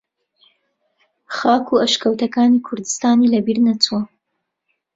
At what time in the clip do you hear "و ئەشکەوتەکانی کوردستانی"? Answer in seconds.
1.71-3.31